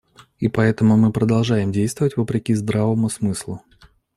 [0.39, 3.61] И поэтому мы продолжаем действовать вопреки здравому смыслу.